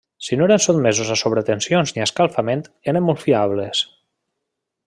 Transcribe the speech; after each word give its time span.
Si 0.27 0.37
no 0.37 0.45
eren 0.47 0.61
sotmesos 0.65 1.11
a 1.15 1.17
sobretensions 1.23 1.93
ni 1.97 2.05
a 2.05 2.09
escalfament 2.09 2.65
eren 2.93 3.07
molt 3.11 3.25
fiables. 3.29 3.87